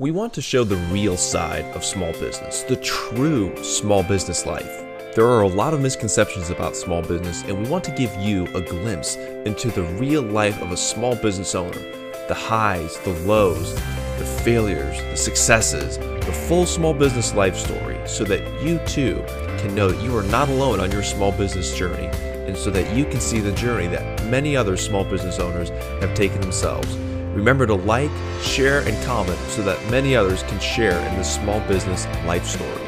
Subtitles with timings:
[0.00, 4.84] We want to show the real side of small business, the true small business life.
[5.16, 8.46] There are a lot of misconceptions about small business, and we want to give you
[8.54, 11.80] a glimpse into the real life of a small business owner
[12.28, 18.22] the highs, the lows, the failures, the successes, the full small business life story, so
[18.22, 19.20] that you too
[19.58, 22.06] can know that you are not alone on your small business journey,
[22.46, 25.70] and so that you can see the journey that many other small business owners
[26.00, 26.96] have taken themselves.
[27.34, 28.10] Remember to like,
[28.42, 32.84] share, and comment so that many others can share in this small business life story.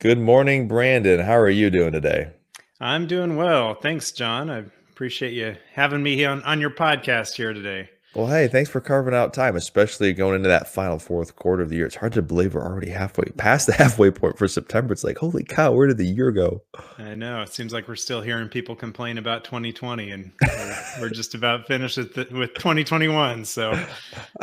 [0.00, 1.20] Good morning, Brandon.
[1.20, 2.32] How are you doing today?
[2.78, 3.74] I'm doing well.
[3.74, 4.50] Thanks, John.
[4.50, 7.88] I appreciate you having me on, on your podcast here today.
[8.14, 11.68] Well, hey, thanks for carving out time, especially going into that final fourth quarter of
[11.68, 11.86] the year.
[11.86, 14.92] It's hard to believe we're already halfway past the halfway point for September.
[14.92, 16.62] It's like, holy cow, where did the year go?
[16.96, 17.42] I know.
[17.42, 21.66] It seems like we're still hearing people complain about 2020, and we're, we're just about
[21.66, 23.44] finished with, the, with 2021.
[23.46, 23.84] So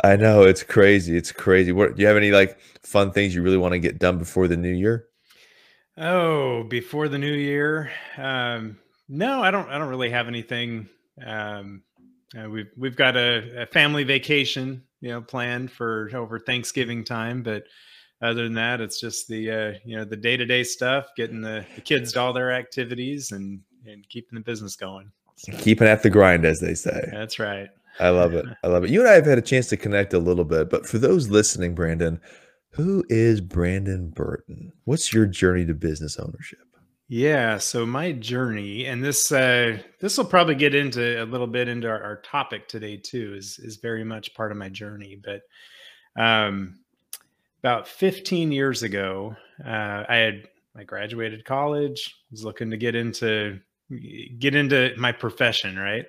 [0.04, 1.16] I know it's crazy.
[1.16, 1.72] It's crazy.
[1.72, 4.48] What do you have any like fun things you really want to get done before
[4.48, 5.06] the new year?
[5.96, 7.90] Oh, before the new year?
[8.18, 8.76] Um,
[9.08, 9.70] no, I don't.
[9.70, 10.90] I don't really have anything.
[11.24, 11.82] Um,
[12.38, 17.42] uh, we've we've got a, a, family vacation, you know, planned for over Thanksgiving time.
[17.42, 17.64] But
[18.22, 21.40] other than that, it's just the uh, you know the day to day stuff, getting
[21.40, 25.10] the, the, kids to all their activities, and and keeping the business going.
[25.36, 27.08] So, keeping at the grind, as they say.
[27.12, 27.68] That's right.
[28.00, 28.46] I love it.
[28.64, 28.90] I love it.
[28.90, 31.28] You and I have had a chance to connect a little bit, but for those
[31.28, 32.20] listening, Brandon,
[32.70, 34.72] who is Brandon Burton?
[34.84, 36.71] What's your journey to business ownership?
[37.08, 41.68] Yeah, so my journey, and this uh, this will probably get into a little bit
[41.68, 45.20] into our, our, topic today too, is is very much part of my journey.
[45.22, 45.42] But
[46.20, 46.78] um,
[47.62, 53.60] about 15 years ago, uh, I had I graduated college, was looking to get into
[54.38, 56.06] get into my profession, right?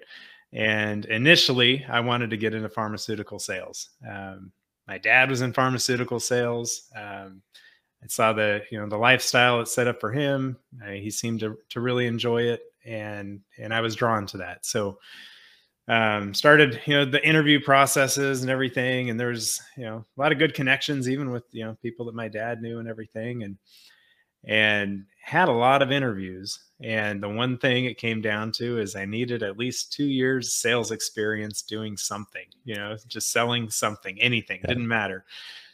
[0.53, 3.89] And initially, I wanted to get into pharmaceutical sales.
[4.07, 4.51] Um,
[4.87, 6.89] my dad was in pharmaceutical sales.
[6.95, 7.41] Um,
[8.03, 10.57] I saw the you know the lifestyle it's set up for him.
[10.83, 14.65] Uh, he seemed to to really enjoy it, and and I was drawn to that.
[14.65, 14.99] So
[15.87, 20.31] um, started you know the interview processes and everything, and there's you know a lot
[20.31, 23.57] of good connections even with you know people that my dad knew and everything, and
[24.45, 26.59] and had a lot of interviews.
[26.81, 30.53] And the one thing it came down to is I needed at least two years
[30.53, 34.67] sales experience doing something, you know, just selling something, anything, yeah.
[34.67, 35.23] didn't matter.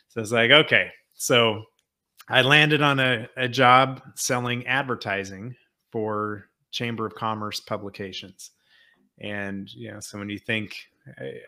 [0.09, 1.63] So it's like, okay, so
[2.29, 5.55] I landed on a, a job selling advertising
[5.91, 8.51] for Chamber of Commerce publications.
[9.19, 10.75] And, you know, so when you think,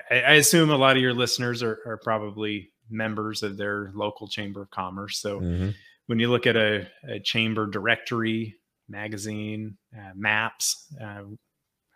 [0.09, 4.27] I, I assume a lot of your listeners are, are, probably members of their local
[4.27, 5.19] Chamber of Commerce.
[5.19, 5.69] So mm-hmm.
[6.07, 8.55] when you look at a, a chamber directory,
[8.89, 11.21] magazine, uh, maps, uh,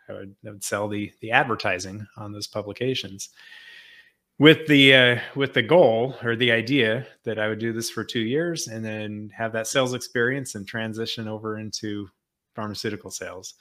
[0.07, 3.29] I, would, I would sell the, the advertising on those publications
[4.37, 8.03] with the uh, with the goal or the idea that I would do this for
[8.03, 12.09] two years and then have that sales experience and transition over into
[12.53, 13.53] pharmaceutical sales.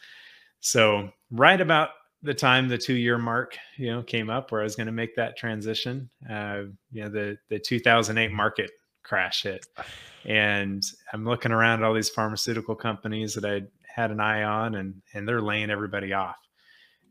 [0.61, 1.91] So right about
[2.23, 4.93] the time the two year mark you know came up where I was going to
[4.93, 8.71] make that transition, uh, you know the the 2008 market
[9.05, 9.67] crash hit,
[10.25, 14.75] and I'm looking around at all these pharmaceutical companies that I had an eye on,
[14.75, 16.37] and and they're laying everybody off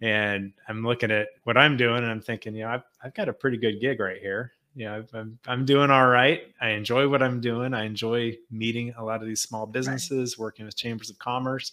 [0.04, 3.30] and I'm looking at what I'm doing and I'm thinking, you know, I've, I've got
[3.30, 4.52] a pretty good gig right here.
[4.76, 6.42] You know, I'm, I'm doing all right.
[6.60, 7.74] I enjoy what I'm doing.
[7.74, 10.44] I enjoy meeting a lot of these small businesses, right.
[10.44, 11.72] working with chambers of commerce.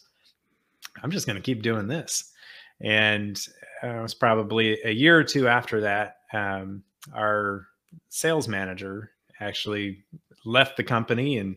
[1.03, 2.33] I'm just going to keep doing this.
[2.81, 3.37] And
[3.83, 7.67] uh, it was probably a year or two after that, um, our
[8.11, 10.05] sales manager actually
[10.45, 11.57] left the company and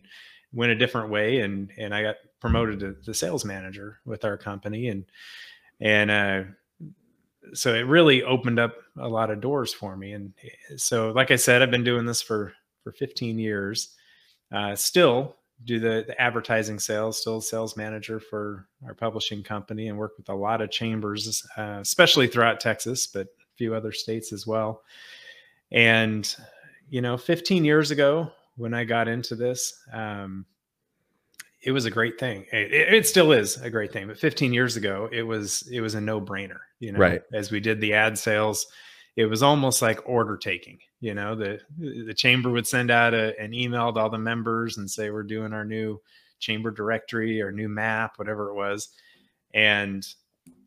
[0.52, 1.38] went a different way.
[1.38, 4.88] And, and I got promoted to the sales manager with our company.
[4.88, 5.04] And,
[5.80, 6.42] and uh,
[7.52, 10.12] so it really opened up a lot of doors for me.
[10.12, 13.94] And eh, so, like I said, I've been doing this for for 15 years.
[14.52, 19.96] Uh, still do the, the advertising sales, still sales manager for our publishing company, and
[19.96, 24.32] work with a lot of chambers, uh, especially throughout Texas, but a few other states
[24.32, 24.82] as well.
[25.72, 26.34] And
[26.88, 30.46] you know, 15 years ago when I got into this, um,
[31.64, 32.44] it was a great thing.
[32.52, 34.06] It, it, still is a great thing.
[34.06, 36.60] But 15 years ago, it was it was a no brainer.
[36.80, 37.22] You know, right?
[37.32, 38.66] As we did the ad sales,
[39.16, 40.78] it was almost like order taking.
[41.00, 44.76] You know, the the chamber would send out a, an email to all the members
[44.76, 46.00] and say we're doing our new
[46.38, 48.90] chamber directory or new map, whatever it was,
[49.54, 50.06] and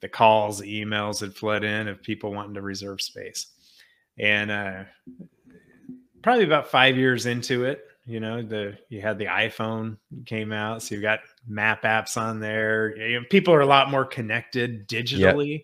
[0.02, 3.48] the calls, the emails had flood in of people wanting to reserve space.
[4.18, 4.84] And uh,
[6.24, 10.82] probably about five years into it, You know, the you had the iPhone came out,
[10.82, 12.96] so you've got map apps on there.
[12.98, 15.52] You know, people are a lot more connected digitally.
[15.52, 15.62] Yep.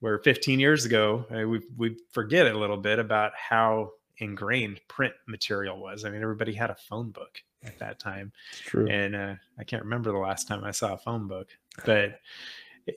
[0.00, 5.14] Where 15 years ago, uh, we we forget a little bit about how ingrained print
[5.26, 6.04] material was.
[6.04, 8.30] I mean, everybody had a phone book at that time.
[8.50, 8.86] It's true.
[8.88, 11.48] And uh, I can't remember the last time I saw a phone book,
[11.86, 12.20] but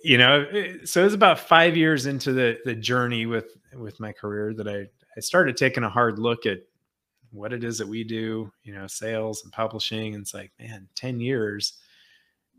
[0.04, 0.46] you know,
[0.84, 4.68] so it was about five years into the the journey with with my career that
[4.68, 4.88] I
[5.18, 6.60] I started taking a hard look at
[7.32, 10.14] what it is that we do, you know, sales and publishing.
[10.14, 11.78] And it's like, man, 10 years,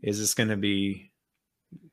[0.01, 1.11] is this going to be,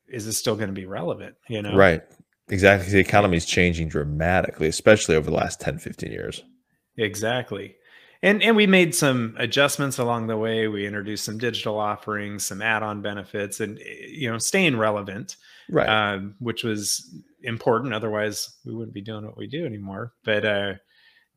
[0.09, 1.37] is this still going to be relevant?
[1.49, 1.77] You know?
[1.77, 2.03] Right.
[2.49, 2.91] Exactly.
[2.91, 6.43] The economy is changing dramatically, especially over the last 10, 15 years.
[6.97, 7.77] Exactly.
[8.23, 10.67] And, and we made some adjustments along the way.
[10.67, 15.37] We introduced some digital offerings, some add-on benefits, and you know, staying relevant,
[15.71, 15.89] right?
[15.89, 17.15] Um, which was
[17.45, 17.95] important.
[17.95, 20.15] Otherwise, we wouldn't be doing what we do anymore.
[20.25, 20.73] But uh,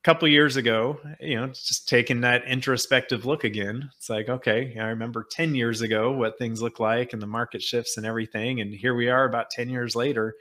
[0.03, 3.89] couple years ago, you know, just taking that introspective look again.
[3.97, 7.61] It's like, okay, I remember 10 years ago what things look like and the market
[7.61, 8.61] shifts and everything.
[8.61, 10.35] And here we are about 10 years later,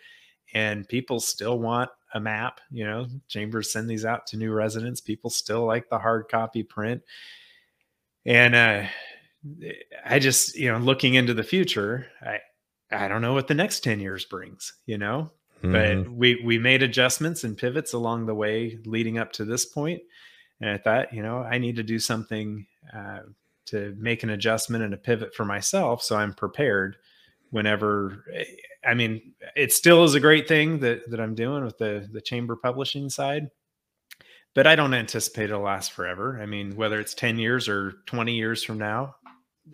[0.55, 2.61] and people still want a map.
[2.71, 5.01] You know, chambers send these out to new residents.
[5.01, 7.03] People still like the hard copy print.
[8.27, 8.87] And uh
[10.05, 12.41] I just, you know, looking into the future, I
[12.91, 15.31] I don't know what the next 10 years brings, you know?
[15.63, 15.73] Mm-hmm.
[16.05, 19.67] But we we made adjustments and pivots along the way leading up to this.
[19.77, 20.01] And
[20.71, 23.21] I thought, you know, I need to do something uh,
[23.67, 26.97] to make an adjustment and a pivot for myself so I'm prepared
[27.51, 28.25] whenever
[28.85, 32.21] I mean, it still is a great thing that that I'm doing with the the
[32.21, 33.49] chamber publishing side.
[34.55, 36.41] But I don't anticipate it'll last forever.
[36.43, 39.15] I mean, whether it's 10 years or 20 years from now,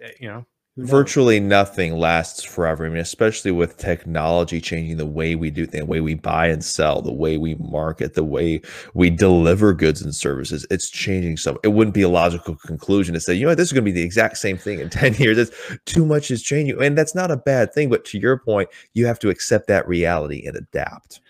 [0.03, 0.44] eh, you know,
[0.78, 2.84] virtually nothing lasts forever.
[2.84, 6.49] I mean, especially with technology changing the way we do things, the way we buy
[6.49, 8.61] and sell, the way we market, the way
[8.93, 10.67] we deliver goods and services.
[10.70, 13.73] It's changing so it wouldn't be a logical conclusion to say, you know, this is
[13.73, 15.38] going to be the exact same thing in 10 years.
[15.38, 15.52] It's
[15.87, 16.82] too much is changing.
[16.82, 17.88] And that's not a bad thing.
[17.88, 21.20] But to your point, you have to accept that reality and adapt.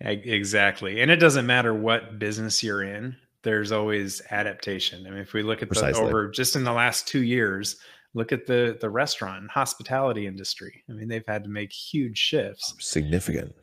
[0.00, 1.00] Exactly.
[1.00, 5.06] And it doesn't matter what business you're in, there's always adaptation.
[5.06, 7.76] I mean, if we look at the over just in the last two years,
[8.14, 10.82] Look at the the restaurant and hospitality industry.
[10.88, 12.74] I mean, they've had to make huge shifts.
[12.78, 13.54] Significant.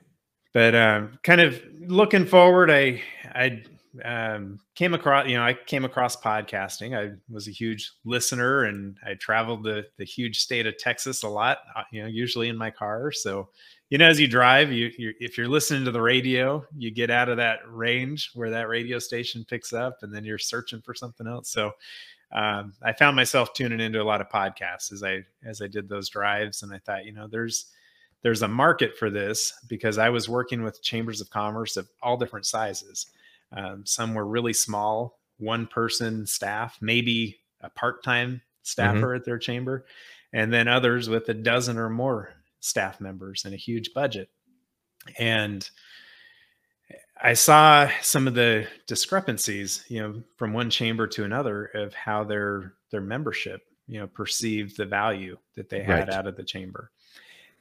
[0.53, 3.01] But um, kind of looking forward, I
[3.33, 3.63] I
[4.03, 6.97] um, came across you know I came across podcasting.
[6.97, 11.29] I was a huge listener, and I traveled the the huge state of Texas a
[11.29, 11.59] lot.
[11.75, 13.11] Uh, you know, usually in my car.
[13.11, 13.49] So
[13.89, 17.11] you know, as you drive, you you if you're listening to the radio, you get
[17.11, 20.93] out of that range where that radio station picks up, and then you're searching for
[20.93, 21.49] something else.
[21.49, 21.71] So
[22.33, 25.89] um, I found myself tuning into a lot of podcasts as I as I did
[25.89, 27.67] those drives, and I thought, you know, there's
[28.21, 32.17] there's a market for this because I was working with chambers of commerce of all
[32.17, 33.07] different sizes.
[33.51, 38.37] Um, some were really small, one person staff, maybe a part time mm-hmm.
[38.61, 39.15] staffer mm-hmm.
[39.17, 39.85] at their chamber,
[40.31, 44.29] and then others with a dozen or more staff members and a huge budget.
[45.17, 45.67] And
[47.23, 52.23] I saw some of the discrepancies, you know, from one chamber to another of how
[52.23, 56.09] their their membership, you know, perceived the value that they had right.
[56.09, 56.91] out of the chamber.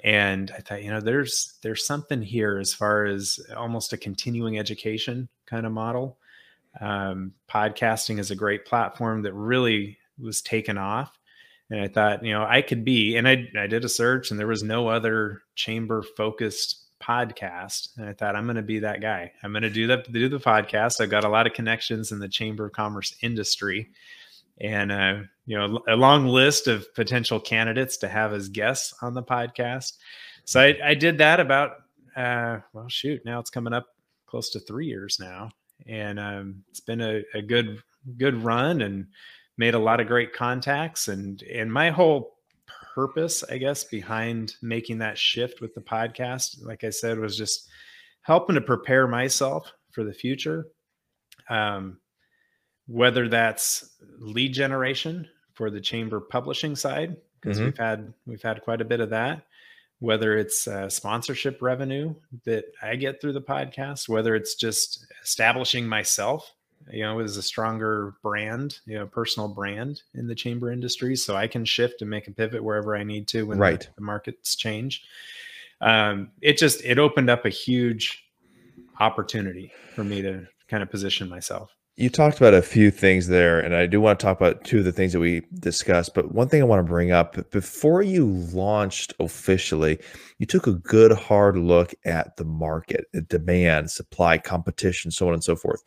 [0.02, 4.58] And I thought, you know, there's there's something here as far as almost a continuing
[4.58, 6.16] education kind of model.
[6.80, 11.18] Um, podcasting is a great platform that really was taken off.
[11.68, 14.40] And I thought, you know, I could be, and I I did a search, and
[14.40, 19.00] there was no other chamber focused podcast and i thought i'm going to be that
[19.00, 19.32] guy.
[19.42, 21.00] I'm going to do that do the podcast.
[21.00, 23.90] I've got a lot of connections in the chamber of commerce industry
[24.60, 29.14] and uh, you know a long list of potential candidates to have as guests on
[29.14, 29.94] the podcast.
[30.44, 31.72] So i, I did that about
[32.16, 33.86] uh, well shoot now it's coming up
[34.26, 35.50] close to three years now
[35.86, 37.82] and um, it's been a, a good
[38.16, 39.06] good run and
[39.56, 42.36] made a lot of great contacts and and my whole
[42.94, 47.68] purpose, I guess, behind making that shift with the podcast, like I said, was just
[48.22, 50.66] helping to prepare myself for the future.
[51.48, 51.98] Um,
[52.86, 57.66] whether that's lead generation for the chamber publishing side, because mm-hmm.
[57.66, 59.44] we've had we've had quite a bit of that.
[60.00, 62.14] Whether it's uh, sponsorship revenue
[62.46, 66.50] that I get through the podcast, whether it's just establishing myself
[66.90, 71.16] you know is a stronger brand you know personal brand in the chamber industry.
[71.16, 73.80] So i can shift and make a pivot wherever i need to when right.
[73.80, 75.04] the, the markets change.
[75.80, 78.24] Um, it just it opened up a huge
[78.98, 81.74] opportunity for me to kind of position myself.
[81.96, 84.78] You talked about a few things there and i do want to talk about two
[84.78, 88.00] of the things that we discussed but one thing i want to bring up before
[88.00, 89.98] you launched officially
[90.38, 95.44] you took a good hard look at the market demand supply competition so on and
[95.44, 95.82] so forth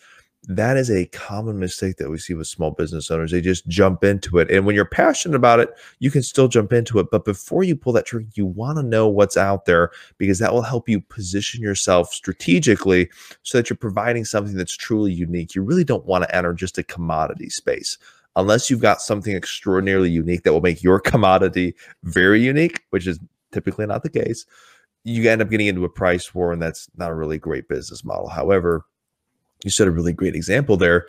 [0.45, 3.31] that is a common mistake that we see with small business owners.
[3.31, 4.51] They just jump into it.
[4.51, 5.69] And when you're passionate about it,
[5.99, 7.07] you can still jump into it.
[7.11, 10.51] But before you pull that trigger, you want to know what's out there because that
[10.51, 13.09] will help you position yourself strategically
[13.43, 15.55] so that you're providing something that's truly unique.
[15.55, 17.97] You really don't want to enter just a commodity space
[18.35, 21.73] unless you've got something extraordinarily unique that will make your commodity
[22.03, 23.17] very unique, which is
[23.53, 24.45] typically not the case.
[25.05, 28.05] You end up getting into a price war, and that's not a really great business
[28.05, 28.29] model.
[28.29, 28.85] However,
[29.63, 31.07] you set a really great example there.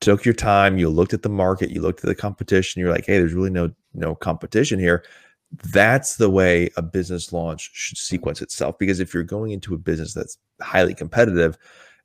[0.00, 3.06] Took your time, you looked at the market, you looked at the competition, you're like,
[3.06, 5.04] hey, there's really no no competition here.
[5.72, 8.76] That's the way a business launch should sequence itself.
[8.78, 11.56] Because if you're going into a business that's highly competitive,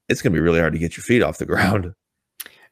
[0.07, 1.93] it's going to be really hard to get your feet off the ground.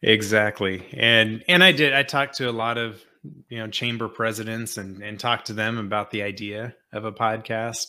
[0.01, 0.85] Exactly.
[0.93, 3.03] And and I did I talked to a lot of
[3.49, 7.87] you know chamber presidents and and talked to them about the idea of a podcast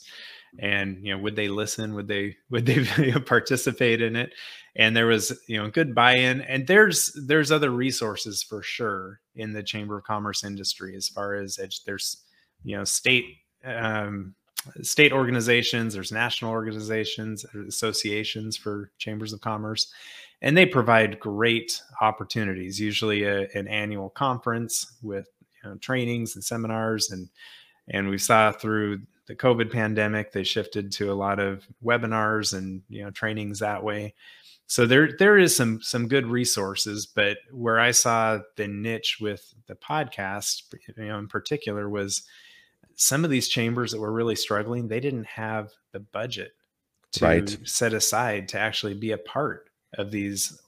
[0.58, 4.32] and you know would they listen would they would they participate in it
[4.78, 9.52] and there was you know good buy-in and there's there's other resources for sure in
[9.52, 12.24] the chamber of commerce industry as far as there's
[12.64, 13.24] you know state
[13.64, 14.34] um,
[14.82, 19.92] state organizations there's national organizations associations for chambers of commerce
[20.40, 25.28] and they provide great opportunities usually a, an annual conference with
[25.62, 27.28] you know, trainings and seminars and
[27.88, 32.82] and we saw through the covid pandemic they shifted to a lot of webinars and
[32.88, 34.14] you know trainings that way
[34.68, 39.54] so there there is some some good resources but where i saw the niche with
[39.66, 40.62] the podcast
[40.96, 42.22] you know in particular was
[42.94, 46.52] some of these chambers that were really struggling they didn't have the budget
[47.10, 47.58] to right.
[47.64, 50.60] set aside to actually be a part of these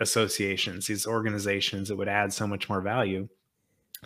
[0.00, 3.28] associations these organizations that would add so much more value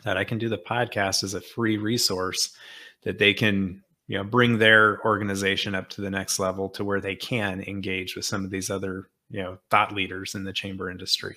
[0.02, 2.56] that i can do the podcast as a free resource
[3.02, 7.02] that they can you know bring their organization up to the next level to where
[7.02, 10.88] they can engage with some of these other you know thought leaders in the chamber
[10.88, 11.36] industry.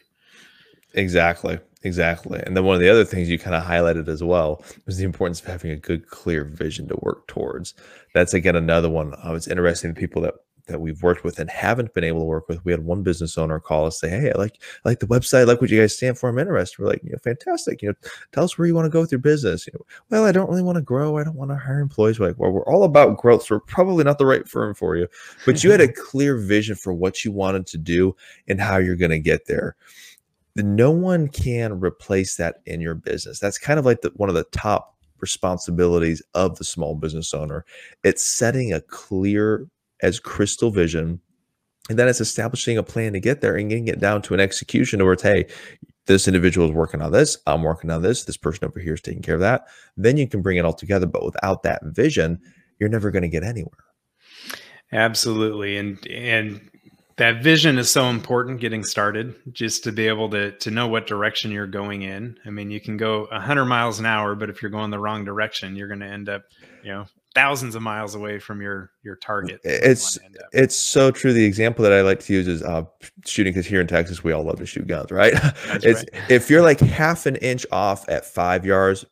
[0.93, 2.41] Exactly exactly.
[2.45, 5.05] And then one of the other things you kind of highlighted as well was the
[5.05, 7.75] importance of having a good clear vision to work towards.
[8.13, 9.13] That's again another one.
[9.13, 10.33] Uh, I was interested in people that
[10.67, 12.63] that we've worked with and haven't been able to work with.
[12.65, 15.41] We had one business owner call us say, "Hey, I like I like the website,
[15.41, 16.29] I like what you guys stand for.
[16.29, 17.81] I'm interested." We're like, "You know, fantastic.
[17.81, 17.95] You know,
[18.31, 20.49] tell us where you want to go with your business." You know, well, I don't
[20.49, 21.17] really want to grow.
[21.17, 22.19] I don't want to hire employees.
[22.19, 24.95] We're like, well, we're all about growth, so we're probably not the right firm for
[24.95, 25.07] you.
[25.45, 28.15] But you had a clear vision for what you wanted to do
[28.47, 29.75] and how you're going to get there.
[30.55, 33.39] No one can replace that in your business.
[33.39, 37.65] That's kind of like the, one of the top responsibilities of the small business owner.
[38.03, 39.67] It's setting a clear
[40.01, 41.21] as crystal vision.
[41.89, 44.39] And then it's establishing a plan to get there and getting it down to an
[44.39, 45.45] execution where it's, hey,
[46.07, 47.37] this individual is working on this.
[47.45, 48.23] I'm working on this.
[48.23, 49.67] This person over here is taking care of that.
[49.97, 51.05] Then you can bring it all together.
[51.05, 52.39] But without that vision,
[52.79, 53.85] you're never going to get anywhere.
[54.91, 55.77] Absolutely.
[55.77, 56.69] And, and,
[57.17, 61.07] that vision is so important getting started just to be able to to know what
[61.07, 64.61] direction you're going in i mean you can go 100 miles an hour but if
[64.61, 66.43] you're going the wrong direction you're going to end up
[66.83, 69.59] you know thousands of miles away from your your target.
[69.63, 70.17] It's
[70.53, 71.33] it's so true.
[71.33, 72.85] The example that I like to use is uh,
[73.25, 75.33] shooting because here in Texas we all love to shoot guns, right?
[75.65, 76.31] it's right.
[76.31, 79.05] if you're like half an inch off at five yards,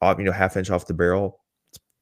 [0.00, 1.40] off you know half inch off the barrel,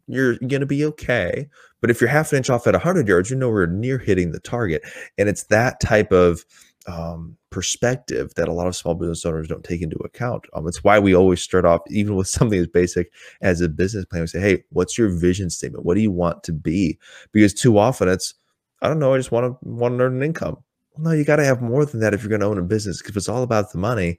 [0.08, 1.48] you're gonna be okay.
[1.80, 4.40] But if you're half an inch off at 100 yards, you're nowhere near hitting the
[4.40, 4.82] target,
[5.16, 6.44] and it's that type of
[6.88, 10.46] um, perspective that a lot of small business owners don't take into account.
[10.54, 14.06] Um, it's why we always start off, even with something as basic as a business
[14.06, 14.22] plan.
[14.22, 15.84] We say, "Hey, what's your vision statement?
[15.84, 16.98] What do you want to be?"
[17.32, 18.34] Because too often it's,
[18.82, 19.14] "I don't know.
[19.14, 20.56] I just want to want to earn an income."
[20.94, 22.62] Well, no, you got to have more than that if you're going to own a
[22.62, 22.98] business.
[22.98, 24.18] Because if it's all about the money,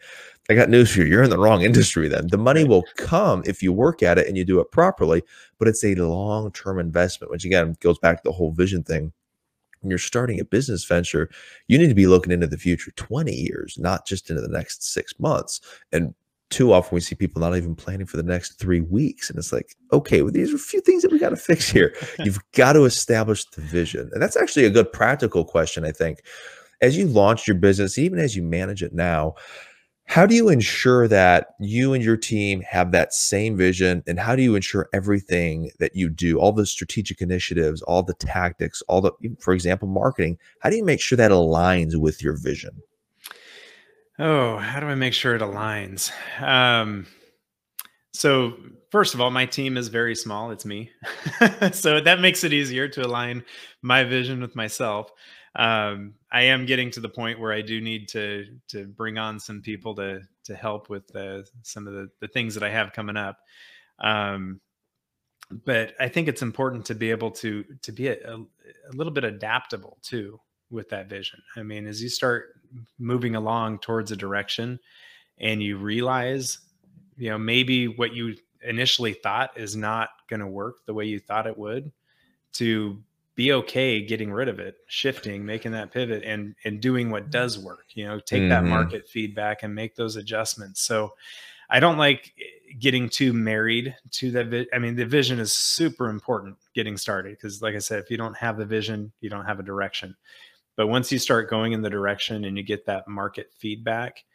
[0.50, 1.08] I got news for you.
[1.08, 2.08] You're in the wrong industry.
[2.08, 5.24] Then the money will come if you work at it and you do it properly.
[5.58, 9.12] But it's a long term investment, which again goes back to the whole vision thing
[9.82, 11.30] when you're starting a business venture,
[11.68, 14.84] you need to be looking into the future 20 years, not just into the next
[14.84, 15.62] six months.
[15.92, 16.14] And
[16.50, 19.30] too often we see people not even planning for the next three weeks.
[19.30, 21.70] And it's like, okay, well, these are a few things that we got to fix
[21.70, 21.94] here.
[22.20, 24.10] You've got to establish the vision.
[24.14, 26.24] And that's actually a good practical question, I think.
[26.82, 29.36] As you launch your business, even as you manage it now,
[30.10, 34.02] how do you ensure that you and your team have that same vision?
[34.08, 38.16] And how do you ensure everything that you do, all the strategic initiatives, all the
[38.16, 42.36] tactics, all the, for example, marketing, how do you make sure that aligns with your
[42.36, 42.82] vision?
[44.18, 46.12] Oh, how do I make sure it aligns?
[46.42, 47.06] Um,
[48.12, 48.58] so,
[48.90, 50.50] first of all, my team is very small.
[50.50, 50.90] It's me.
[51.72, 53.44] so that makes it easier to align
[53.84, 55.12] my vision with myself
[55.56, 59.40] um, I am getting to the point where I do need to to bring on
[59.40, 62.94] some people to to help with the, some of the, the things that I have
[62.94, 63.38] coming up.
[64.00, 64.62] Um,
[65.66, 69.14] but I think it's important to be able to to be a, a, a little
[69.14, 70.40] bit adaptable too.
[70.72, 71.42] with that vision.
[71.56, 72.50] I mean, as you start
[73.00, 74.80] moving along towards a direction
[75.40, 76.60] and you realize,
[77.18, 81.20] you know, maybe what you initially thought is not going to work the way you
[81.20, 81.92] thought it would,
[82.54, 83.02] to
[83.40, 87.58] be okay getting rid of it, shifting, making that pivot and and doing what does
[87.58, 88.50] work, you know, take mm-hmm.
[88.50, 90.84] that market feedback and make those adjustments.
[90.84, 91.14] So
[91.70, 92.34] I don't like
[92.80, 94.48] getting too married to that.
[94.48, 98.12] Vi- I mean, the vision is super important getting started because, like I said, if
[98.12, 100.18] you don't have the vision, you don't have a direction.
[100.76, 104.26] But once you start going in the direction and you get that market feedback,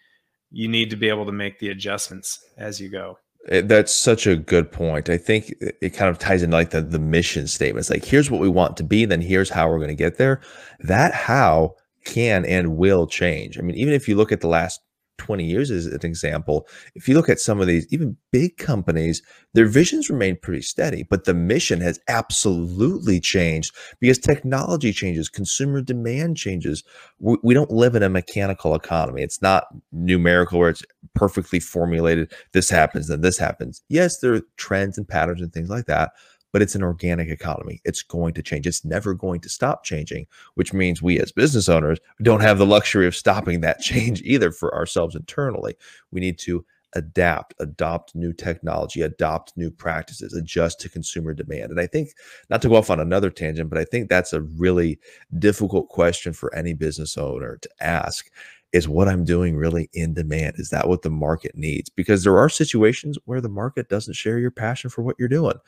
[0.50, 3.18] you need to be able to make the adjustments as you go.
[3.48, 5.10] It, that's such a good point.
[5.10, 7.90] I think it kind of ties into like the, the mission statements.
[7.90, 10.40] Like, here's what we want to be, then here's how we're going to get there.
[10.80, 11.74] That how
[12.04, 13.58] can and will change.
[13.58, 14.80] I mean, even if you look at the last
[15.18, 19.22] 20 years as an example, if you look at some of these, even big companies,
[19.54, 25.80] their visions remain pretty steady, but the mission has absolutely changed because technology changes, consumer
[25.80, 26.82] demand changes.
[27.18, 29.22] We, we don't live in a mechanical economy.
[29.22, 32.32] It's not numerical where it's perfectly formulated.
[32.52, 33.82] This happens, then this happens.
[33.88, 36.12] Yes, there are trends and patterns and things like that
[36.54, 37.80] but it's an organic economy.
[37.84, 38.64] It's going to change.
[38.68, 42.64] It's never going to stop changing, which means we as business owners don't have the
[42.64, 45.74] luxury of stopping that change either for ourselves internally.
[46.12, 51.72] We need to adapt, adopt new technology, adopt new practices, adjust to consumer demand.
[51.72, 52.10] And I think,
[52.50, 55.00] not to go off on another tangent, but I think that's a really
[55.40, 58.30] difficult question for any business owner to ask
[58.72, 60.54] is what I'm doing really in demand?
[60.58, 61.90] Is that what the market needs?
[61.90, 65.58] Because there are situations where the market doesn't share your passion for what you're doing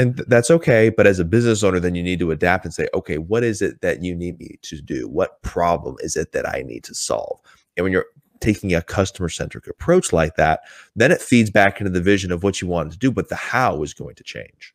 [0.00, 2.74] and th- that's okay but as a business owner then you need to adapt and
[2.74, 5.08] say okay what is it that you need me to do?
[5.08, 7.40] What problem is it that i need to solve?
[7.76, 8.06] And when you're
[8.40, 10.60] taking a customer centric approach like that
[10.96, 13.36] then it feeds back into the vision of what you wanted to do but the
[13.36, 14.74] how is going to change.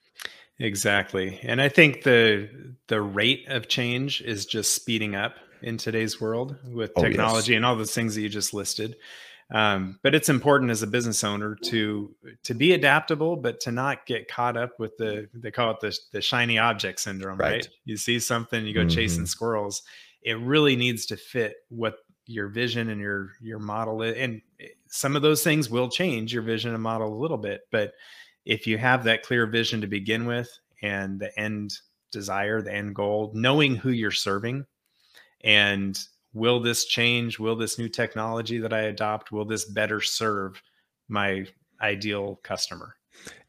[0.59, 1.39] Exactly.
[1.43, 2.49] And i think the
[2.87, 7.57] the rate of change is just speeding up in today's world with technology oh, yes.
[7.57, 8.95] and all those things that you just listed
[9.51, 14.05] um, but it's important as a business owner to to be adaptable but to not
[14.05, 17.51] get caught up with the they call it the, the shiny object syndrome right.
[17.51, 18.89] right you see something you go mm-hmm.
[18.89, 19.83] chasing squirrels
[20.23, 24.15] it really needs to fit what your vision and your your model is.
[24.17, 24.41] and
[24.87, 27.93] some of those things will change your vision and model a little bit but
[28.45, 30.49] if you have that clear vision to begin with
[30.81, 31.71] and the end
[32.11, 34.65] desire the end goal knowing who you're serving
[35.43, 35.99] and
[36.35, 37.39] will this change?
[37.39, 40.61] Will this new technology that I adopt, will this better serve
[41.07, 41.47] my
[41.81, 42.95] ideal customer?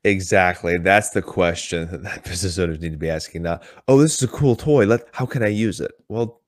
[0.05, 0.79] Exactly.
[0.79, 3.43] That's the question that business owners need to be asking.
[3.43, 4.87] Not, oh, this is a cool toy.
[4.87, 5.93] Let how can I use it?
[6.09, 6.41] Well,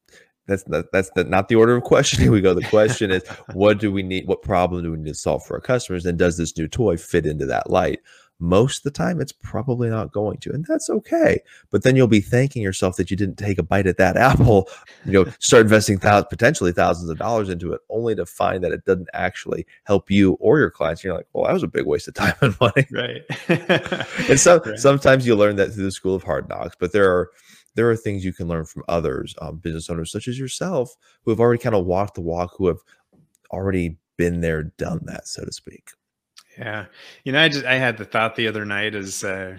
[0.46, 2.54] that's not, that's the, not the order of questioning we go.
[2.54, 4.26] The question is, what do we need?
[4.26, 6.06] What problem do we need to solve for our customers?
[6.06, 8.00] And does this new toy fit into that light?
[8.40, 11.40] Most of the time it's probably not going to and that's okay.
[11.70, 14.68] But then you'll be thanking yourself that you didn't take a bite at that apple
[15.04, 18.72] you know start investing thousands potentially thousands of dollars into it only to find that
[18.72, 21.02] it doesn't actually help you or your clients.
[21.02, 22.86] You're like well that was a big waste of time and money.
[22.92, 23.22] Right.
[24.28, 24.78] And so right.
[24.78, 27.30] sometimes you learn that through the school of hard knocks but there are
[27.74, 31.30] there are things you can learn from others um, business owners such as yourself who
[31.30, 32.80] have already kind of walked the walk who have
[33.52, 35.90] already been there done that so to speak
[36.58, 36.86] yeah.
[37.24, 39.58] You know, I just I had the thought the other night is uh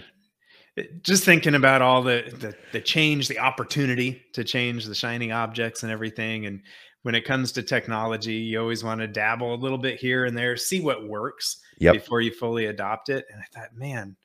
[1.02, 5.84] just thinking about all the, the the change, the opportunity to change the shining objects
[5.84, 6.46] and everything.
[6.46, 6.62] And
[7.04, 10.38] when it comes to technology, you always want to dabble a little bit here and
[10.38, 11.94] there, see what works yep.
[11.94, 13.26] before you fully adopt it.
[13.32, 14.18] And I thought, man,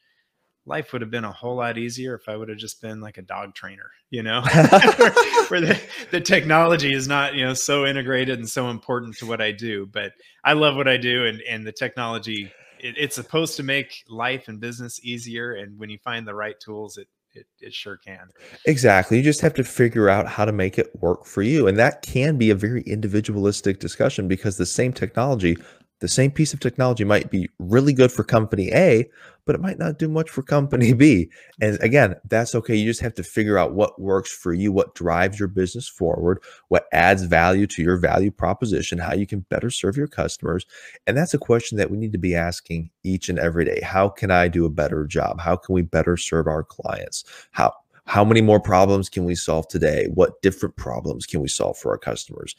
[0.66, 3.18] life would have been a whole lot easier if I would have just been like
[3.18, 4.40] a dog trainer, you know,
[5.48, 9.40] where, the, the technology is not, you know, so integrated and so important to what
[9.40, 9.86] I do.
[9.86, 12.50] But I love what I do, and and the technology
[12.84, 15.54] it, it's supposed to make life and business easier.
[15.54, 18.28] And when you find the right tools, it, it, it sure can.
[18.66, 19.16] Exactly.
[19.16, 21.66] You just have to figure out how to make it work for you.
[21.66, 25.56] And that can be a very individualistic discussion because the same technology
[26.00, 29.08] the same piece of technology might be really good for company A,
[29.46, 31.30] but it might not do much for company B.
[31.60, 32.74] And again, that's okay.
[32.74, 36.42] You just have to figure out what works for you, what drives your business forward,
[36.68, 40.66] what adds value to your value proposition, how you can better serve your customers.
[41.06, 43.80] And that's a question that we need to be asking each and every day.
[43.82, 45.40] How can I do a better job?
[45.40, 47.24] How can we better serve our clients?
[47.52, 47.72] How
[48.06, 50.08] how many more problems can we solve today?
[50.12, 52.54] What different problems can we solve for our customers?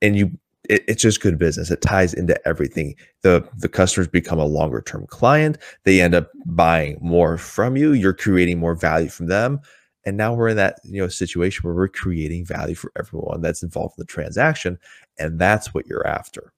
[0.00, 1.70] And you it, it's just good business.
[1.70, 2.94] It ties into everything.
[3.22, 5.58] The the customers become a longer term client.
[5.84, 7.92] They end up buying more from you.
[7.92, 9.60] You're creating more value from them.
[10.04, 13.62] And now we're in that you know situation where we're creating value for everyone that's
[13.62, 14.78] involved in the transaction,
[15.18, 16.52] and that's what you're after.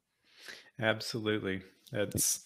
[0.80, 2.44] Absolutely, that's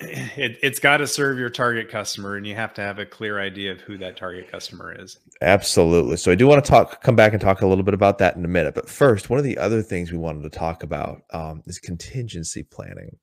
[0.00, 3.40] it, it's got to serve your target customer and you have to have a clear
[3.40, 7.14] idea of who that target customer is absolutely so i do want to talk come
[7.14, 9.44] back and talk a little bit about that in a minute but first one of
[9.44, 13.16] the other things we wanted to talk about um, is contingency planning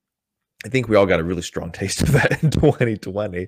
[0.65, 3.47] I think we all got a really strong taste of that in 2020.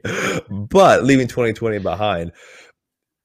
[0.50, 2.32] But leaving 2020 behind,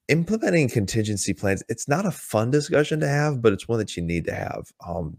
[0.09, 4.03] implementing contingency plans, it's not a fun discussion to have, but it's one that you
[4.03, 4.71] need to have.
[4.87, 5.19] Um,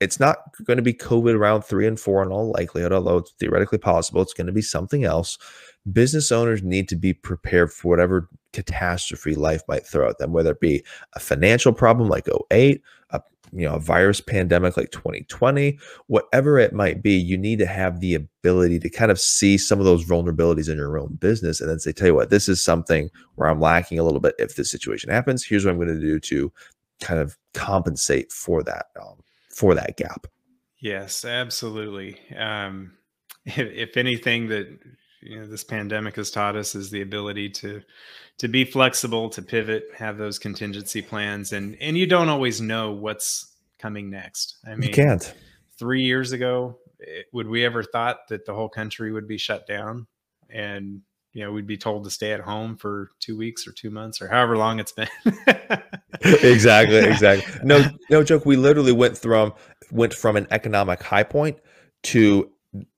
[0.00, 3.32] it's not going to be COVID round three and four in all likelihood, although it's
[3.32, 4.22] theoretically possible.
[4.22, 5.38] It's going to be something else.
[5.92, 10.52] Business owners need to be prepared for whatever catastrophe life might throw at them, whether
[10.52, 10.82] it be
[11.14, 13.20] a financial problem like 08, a
[13.52, 17.98] you know a virus pandemic like 2020 whatever it might be you need to have
[17.98, 21.68] the ability to kind of see some of those vulnerabilities in your own business and
[21.68, 24.54] then say tell you what this is something where i'm lacking a little bit if
[24.54, 26.52] this situation happens here's what i'm going to do to
[27.00, 29.16] kind of compensate for that um,
[29.50, 30.26] for that gap.
[30.78, 32.18] Yes, absolutely.
[32.36, 32.92] Um,
[33.44, 34.68] if, if anything that
[35.22, 37.82] you know this pandemic has taught us is the ability to
[38.38, 42.92] to be flexible, to pivot, have those contingency plans, and and you don't always know
[42.92, 44.58] what's coming next.
[44.66, 45.34] I mean, you can't.
[45.78, 49.66] Three years ago, it, would we ever thought that the whole country would be shut
[49.66, 50.06] down
[50.50, 53.90] and you know we'd be told to stay at home for two weeks or two
[53.90, 55.08] months or however long it's been
[56.22, 59.52] exactly exactly no no joke we literally went from
[59.90, 61.58] went from an economic high point
[62.02, 62.50] to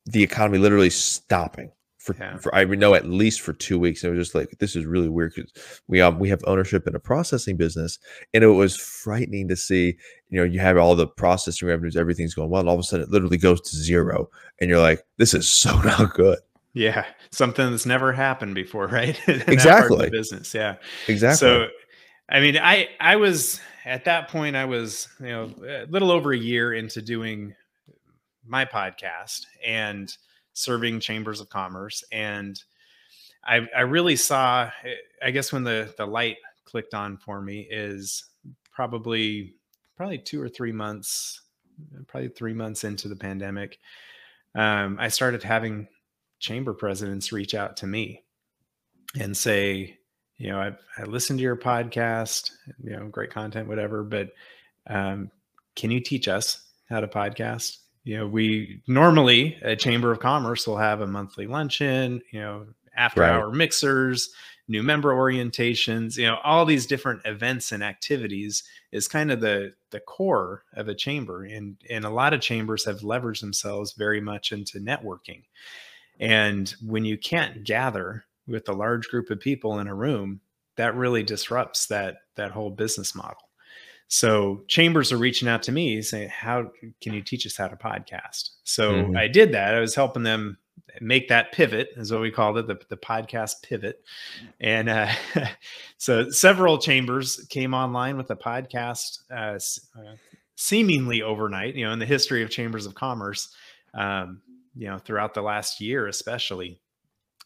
[0.06, 1.70] the economy literally stopping
[2.02, 2.36] for, yeah.
[2.36, 4.02] for I know at least for two weeks.
[4.02, 5.52] And it was just like this is really weird because
[5.86, 7.98] we um we have ownership in a processing business,
[8.34, 9.96] and it was frightening to see.
[10.28, 12.82] You know, you have all the processing revenues, everything's going well, and all of a
[12.82, 14.28] sudden it literally goes to zero,
[14.60, 16.38] and you're like, this is so not good.
[16.74, 19.18] Yeah, something that's never happened before, right?
[19.28, 20.10] exactly.
[20.10, 20.76] business, yeah.
[21.08, 21.36] Exactly.
[21.36, 21.66] So,
[22.28, 26.32] I mean, I I was at that point, I was you know a little over
[26.32, 27.54] a year into doing
[28.46, 30.14] my podcast and
[30.54, 32.62] serving chambers of commerce, and
[33.44, 34.70] I I really saw,
[35.22, 38.24] I guess, when the the light clicked on for me is
[38.70, 39.54] probably
[39.96, 41.42] probably two or three months,
[42.06, 43.78] probably three months into the pandemic.
[44.54, 45.88] Um, I started having
[46.42, 48.24] chamber presidents reach out to me
[49.18, 49.96] and say,
[50.36, 52.50] you know, I, I listened to your podcast,
[52.82, 54.30] you know, great content, whatever, but
[54.88, 55.30] um,
[55.76, 57.78] can you teach us how to podcast?
[58.04, 62.66] You know, we normally a chamber of commerce will have a monthly luncheon, you know,
[62.96, 63.30] after right.
[63.30, 64.30] hour mixers,
[64.66, 69.74] new member orientations, you know, all these different events and activities is kind of the
[69.90, 71.44] the core of a chamber.
[71.44, 75.44] And and a lot of chambers have leveraged themselves very much into networking.
[76.20, 80.40] And when you can't gather with a large group of people in a room,
[80.76, 83.48] that really disrupts that that whole business model.
[84.08, 86.70] So chambers are reaching out to me saying, "How
[87.00, 89.16] can you teach us how to podcast?" So mm-hmm.
[89.16, 89.74] I did that.
[89.74, 90.58] I was helping them
[91.00, 94.04] make that pivot, is what we called it, the, the podcast pivot.
[94.60, 95.08] And uh,
[95.96, 99.58] so several chambers came online with a podcast uh,
[99.98, 100.14] uh,
[100.56, 101.74] seemingly overnight.
[101.74, 103.54] You know, in the history of chambers of commerce,
[103.94, 104.42] um,
[104.74, 106.80] you know, throughout the last year, especially,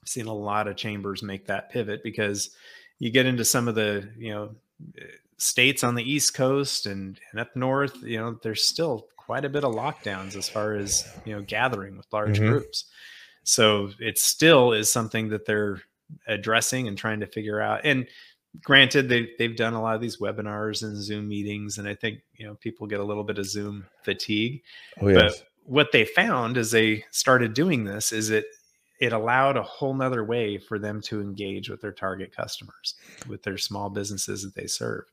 [0.03, 2.51] I've seen a lot of chambers make that pivot because
[2.99, 4.55] you get into some of the, you know,
[5.39, 9.51] states on the East Coast and, and up north, you know, there's still quite a
[9.51, 12.49] bit of lockdowns as far as, you know, gathering with large mm-hmm.
[12.49, 12.85] groups.
[13.43, 15.83] So it still is something that they're
[16.27, 17.81] addressing and trying to figure out.
[17.85, 18.07] And
[18.63, 22.21] granted, they, they've done a lot of these webinars and Zoom meetings, and I think,
[22.35, 24.63] you know, people get a little bit of Zoom fatigue.
[25.01, 25.41] Oh, yes.
[25.41, 28.47] But what they found as they started doing this is it
[28.99, 32.95] it allowed a whole nother way for them to engage with their target customers
[33.29, 35.05] with their small businesses that they serve.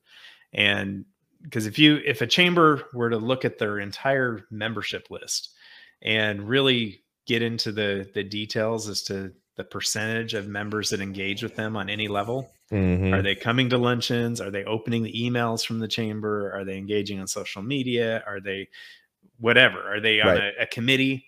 [0.54, 1.04] And
[1.42, 5.50] because if you if a chamber were to look at their entire membership list
[6.00, 11.42] and really get into the the details as to the percentage of members that engage
[11.42, 13.12] with them on any level mm-hmm.
[13.12, 14.40] are they coming to luncheons?
[14.40, 16.52] Are they opening the emails from the chamber?
[16.52, 18.22] Are they engaging on social media?
[18.26, 18.68] Are they
[19.38, 19.82] whatever.
[19.82, 20.52] Are they on right.
[20.58, 21.26] a, a committee?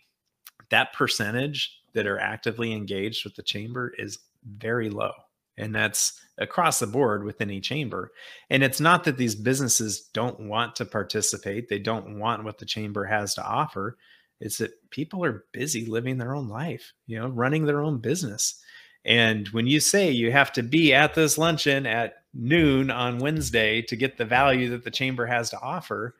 [0.70, 5.12] That percentage that are actively engaged with the chamber is very low.
[5.56, 8.12] And that's across the board with any chamber.
[8.50, 11.68] And it's not that these businesses don't want to participate.
[11.68, 13.96] They don't want what the chamber has to offer.
[14.40, 18.62] It's that people are busy living their own life you know running their own business.
[19.04, 23.80] And when you say you have to be at this luncheon at noon on wednesday
[23.80, 26.14] to get the value that the chamber has to offer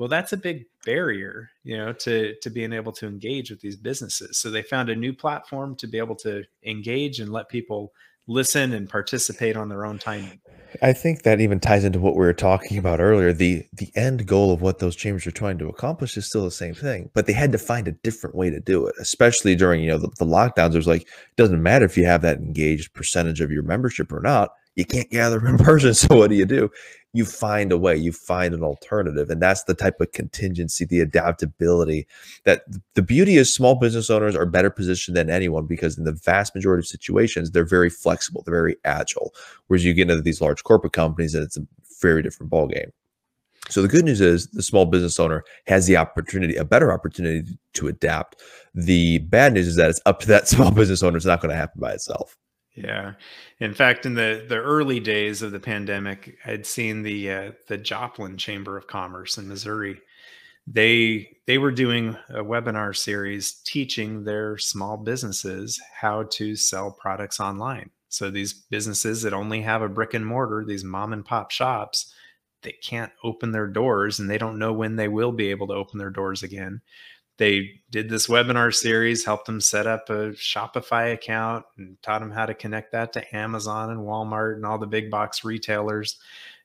[0.00, 3.76] well that's a big barrier you know to to being able to engage with these
[3.76, 7.92] businesses so they found a new platform to be able to engage and let people
[8.26, 10.40] listen and participate on their own time
[10.82, 13.32] I think that even ties into what we were talking about earlier.
[13.32, 16.50] The the end goal of what those chambers are trying to accomplish is still the
[16.50, 19.82] same thing, but they had to find a different way to do it, especially during,
[19.82, 20.74] you know, the, the lockdowns.
[20.74, 24.12] It was like, it doesn't matter if you have that engaged percentage of your membership
[24.12, 24.50] or not.
[24.76, 25.94] You can't gather in person.
[25.94, 26.70] So what do you do?
[27.12, 29.30] You find a way, you find an alternative.
[29.30, 32.06] And that's the type of contingency, the adaptability
[32.44, 32.62] that
[32.94, 36.54] the beauty is small business owners are better positioned than anyone because in the vast
[36.54, 39.34] majority of situations, they're very flexible, they're very agile.
[39.66, 41.66] Whereas you get into these large corporate companies and it's a
[42.00, 42.90] very different ballgame.
[43.68, 47.58] So the good news is the small business owner has the opportunity, a better opportunity
[47.74, 48.42] to adapt.
[48.74, 51.16] The bad news is that it's up to that small business owner.
[51.16, 52.36] It's not going to happen by itself.
[52.74, 53.14] Yeah.
[53.58, 57.76] In fact, in the the early days of the pandemic, I'd seen the uh, the
[57.78, 60.00] Joplin Chamber of Commerce in Missouri.
[60.66, 67.40] They they were doing a webinar series teaching their small businesses how to sell products
[67.40, 67.90] online.
[68.08, 72.12] So these businesses that only have a brick and mortar, these mom and pop shops,
[72.62, 75.74] they can't open their doors and they don't know when they will be able to
[75.74, 76.82] open their doors again
[77.40, 82.30] they did this webinar series, helped them set up a Shopify account and taught them
[82.30, 86.18] how to connect that to Amazon and Walmart and all the big box retailers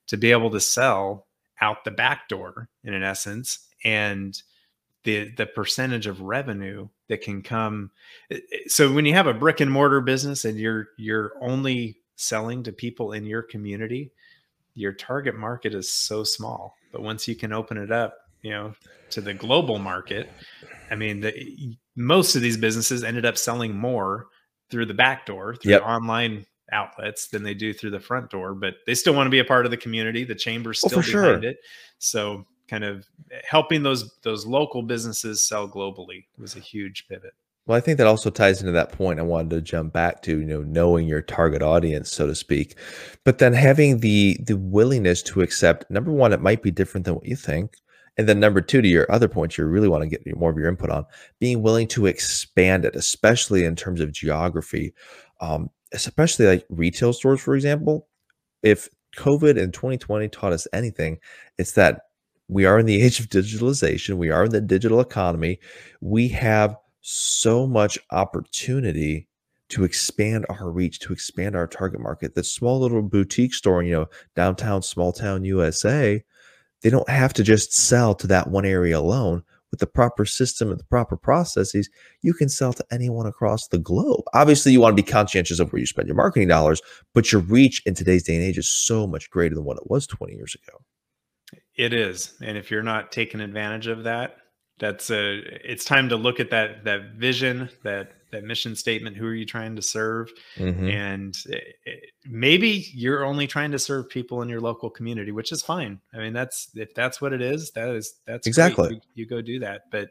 [0.07, 1.27] to be able to sell
[1.61, 3.69] out the back door in an essence.
[3.85, 4.39] And
[5.05, 7.91] the the percentage of revenue that can come
[8.29, 11.99] eh, eh, so when you have a brick and mortar business and you're you're only
[12.15, 14.11] selling to people in your community
[14.73, 16.75] your target market is so small.
[16.91, 18.73] But once you can open it up you know
[19.09, 20.29] to the global market
[20.91, 24.27] i mean the, most of these businesses ended up selling more
[24.69, 25.81] through the back door through yep.
[25.81, 29.39] online outlets than they do through the front door but they still want to be
[29.39, 31.49] a part of the community the chamber's oh, still oh, behind sure.
[31.49, 31.57] it
[31.97, 33.07] so kind of
[33.49, 37.33] helping those those local businesses sell globally was a huge pivot
[37.67, 40.37] well, I think that also ties into that point I wanted to jump back to,
[40.37, 42.77] you know, knowing your target audience, so to speak,
[43.23, 45.89] but then having the the willingness to accept.
[45.89, 47.77] Number one, it might be different than what you think.
[48.17, 50.57] And then number two, to your other points, you really want to get more of
[50.57, 51.05] your input on
[51.39, 54.93] being willing to expand it, especially in terms of geography,
[55.41, 58.07] um, especially like retail stores, for example.
[58.63, 61.17] If COVID in 2020 taught us anything,
[61.57, 62.01] it's that
[62.47, 64.17] we are in the age of digitalization.
[64.17, 65.59] We are in the digital economy.
[66.01, 69.27] We have so much opportunity
[69.69, 72.35] to expand our reach, to expand our target market.
[72.35, 76.23] The small little boutique store, you know, downtown, small town USA
[76.85, 79.41] they don't have to just sell to that one area alone.
[79.71, 81.89] With the proper system and the proper processes,
[82.21, 84.23] you can sell to anyone across the globe.
[84.35, 86.83] Obviously, you want to be conscientious of where you spend your marketing dollars,
[87.15, 89.89] but your reach in today's day and age is so much greater than what it
[89.89, 90.77] was 20 years ago.
[91.75, 92.35] It is.
[92.39, 94.37] And if you're not taking advantage of that,
[94.77, 99.25] that's a it's time to look at that that vision that that mission statement who
[99.25, 100.31] are you trying to serve?
[100.57, 100.87] Mm-hmm.
[100.87, 105.51] and it, it, maybe you're only trying to serve people in your local community which
[105.51, 105.99] is fine.
[106.13, 108.95] I mean that's if that's what it is that is that's exactly.
[108.95, 109.83] You, you go do that.
[109.91, 110.09] But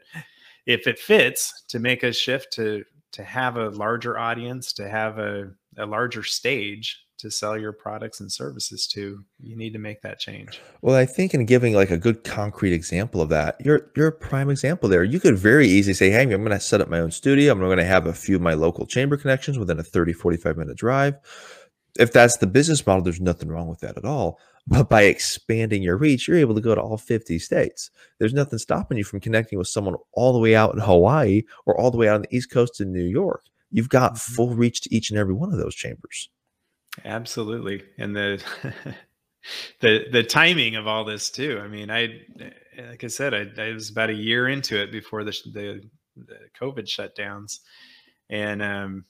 [0.65, 2.83] if it fits to make a shift to
[3.13, 8.19] to have a larger audience to have a, a larger stage to sell your products
[8.19, 10.61] and services to you need to make that change.
[10.81, 14.11] Well i think in giving like a good concrete example of that you're you're a
[14.11, 15.03] prime example there.
[15.03, 17.51] You could very easily say hey i'm going to set up my own studio.
[17.51, 20.57] I'm going to have a few of my local chamber connections within a 30 45
[20.57, 21.15] minute drive.
[21.97, 24.39] If that's the business model there's nothing wrong with that at all.
[24.67, 27.91] But by expanding your reach you're able to go to all 50 states.
[28.19, 31.79] There's nothing stopping you from connecting with someone all the way out in hawaii or
[31.79, 33.45] all the way out on the east coast in new york.
[33.71, 34.33] You've got mm-hmm.
[34.33, 36.29] full reach to each and every one of those chambers
[37.03, 37.83] Absolutely.
[37.97, 38.43] And the
[39.81, 41.59] the the timing of all this too.
[41.63, 42.21] I mean, I
[42.89, 45.81] like I said, I, I was about a year into it before the the,
[46.15, 47.59] the COVID shutdowns,
[48.29, 49.05] and um,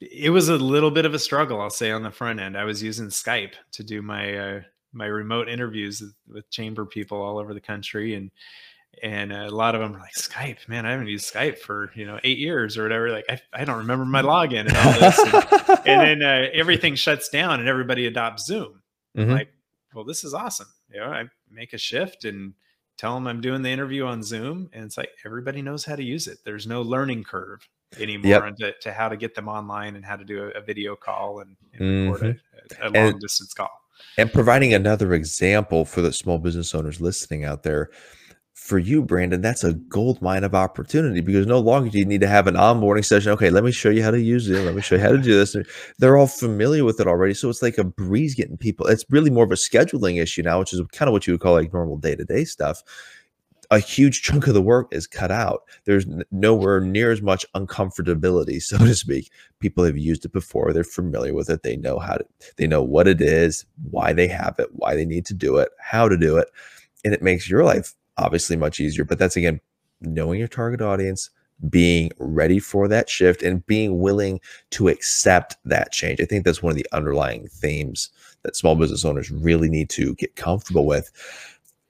[0.00, 1.60] it was a little bit of a struggle.
[1.60, 4.60] I'll say on the front end, I was using Skype to do my uh,
[4.92, 8.30] my remote interviews with chamber people all over the country, and
[9.02, 12.06] and a lot of them are like Skype, man, I haven't used Skype for you
[12.06, 13.10] know eight years or whatever.
[13.10, 16.94] Like I, I don't remember my login and all this, and, and then uh, everything
[16.94, 18.82] shuts down and everybody adopts Zoom.
[19.16, 19.32] Mm-hmm.
[19.32, 19.48] Like,
[19.94, 20.68] well, this is awesome.
[20.92, 22.54] You know, I make a shift and
[22.96, 26.04] tell them I'm doing the interview on Zoom, and it's like everybody knows how to
[26.04, 26.38] use it.
[26.44, 27.66] There's no learning curve
[27.98, 28.56] anymore yep.
[28.56, 31.40] to, to, how to get them online and how to do a, a video call
[31.40, 32.12] and, and mm-hmm.
[32.12, 32.40] record
[32.80, 33.70] a, a long and, distance call.
[34.18, 37.90] And providing another example for the small business owners listening out there
[38.58, 42.20] for you, Brandon, that's a gold mine of opportunity because no longer do you need
[42.20, 43.32] to have an onboarding session.
[43.32, 44.62] Okay, let me show you how to use it.
[44.62, 45.56] Let me show you how to do this.
[45.98, 47.32] They're all familiar with it already.
[47.32, 48.86] So it's like a breeze getting people.
[48.86, 51.40] It's really more of a scheduling issue now, which is kind of what you would
[51.40, 52.82] call like normal day to day stuff.
[53.70, 55.62] a huge chunk of the work is cut out.
[55.84, 59.30] There's nowhere near as much uncomfortability, so to speak.
[59.60, 60.72] People have used it before.
[60.72, 61.62] They're familiar with it.
[61.62, 62.24] They know how to,
[62.56, 65.70] they know what it is, why they have it, why they need to do it,
[65.80, 66.48] how to do it.
[67.04, 69.04] And it makes your life obviously much easier.
[69.04, 69.60] But that's again,
[70.00, 71.30] knowing your target audience,
[71.68, 76.20] being ready for that shift and being willing to accept that change.
[76.20, 78.10] I think that's one of the underlying themes
[78.42, 81.10] that small business owners really need to get comfortable with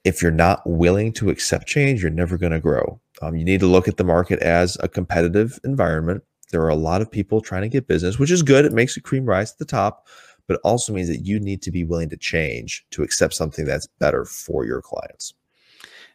[0.04, 2.98] if you're not willing to accept change, you're never going to grow.
[3.20, 6.22] Um, you need to look at the market as a competitive environment.
[6.50, 8.64] There are a lot of people trying to get business, which is good.
[8.64, 10.06] It makes the cream rise to the top,
[10.46, 13.66] but it also means that you need to be willing to change to accept something
[13.66, 15.34] that's better for your clients.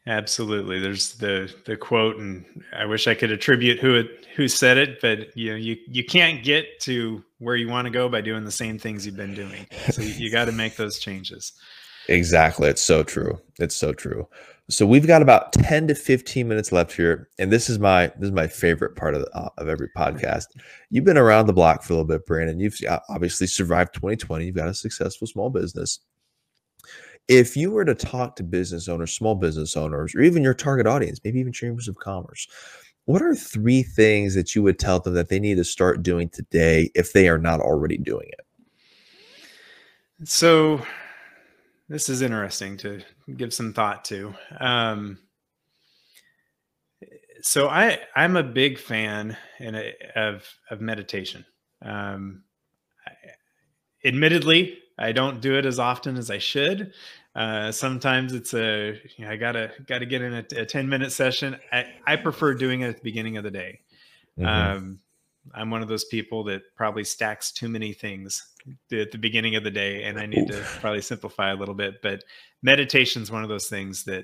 [0.06, 0.80] Absolutely.
[0.80, 5.00] There's the the quote, and I wish I could attribute who it who said it,
[5.02, 8.44] but you know, you you can't get to where you want to go by doing
[8.44, 9.66] the same things you've been doing.
[9.92, 11.54] So you, you got to make those changes.
[12.10, 12.68] Exactly.
[12.68, 13.40] It's so true.
[13.60, 14.28] It's so true.
[14.70, 17.30] So we've got about 10 to 15 minutes left here.
[17.38, 20.46] And this is my this is my favorite part of, uh, of every podcast.
[20.90, 22.60] You've been around the block for a little bit, Brandon.
[22.60, 22.78] You've
[23.10, 24.46] obviously survived 2020.
[24.46, 26.00] You've got a successful small business.
[27.28, 30.88] If you were to talk to business owners, small business owners, or even your target
[30.88, 32.48] audience, maybe even chambers of commerce,
[33.06, 36.30] what are three things that you would tell them that they need to start doing
[36.30, 40.28] today if they are not already doing it?
[40.28, 40.82] So
[41.90, 43.02] this is interesting to
[43.36, 44.34] give some thought to.
[44.60, 45.18] Um,
[47.42, 51.44] so I I'm a big fan in a, of of meditation.
[51.82, 52.44] Um,
[53.06, 56.94] I, admittedly, I don't do it as often as I should.
[57.36, 61.12] Uh, sometimes it's a you know, I gotta gotta get in a, a, 10 minute
[61.12, 61.58] session.
[61.72, 63.80] I, I prefer doing it at the beginning of the day.
[64.38, 64.46] Mm-hmm.
[64.46, 65.00] Um,
[65.54, 68.54] I'm one of those people that probably stacks too many things
[68.92, 72.02] at the beginning of the day, and I need to probably simplify a little bit.
[72.02, 72.24] But
[72.62, 74.24] meditation is one of those things that,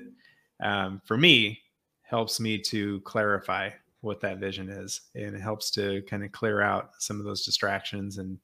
[0.62, 1.60] um, for me,
[2.02, 6.62] helps me to clarify what that vision is, and it helps to kind of clear
[6.62, 8.38] out some of those distractions and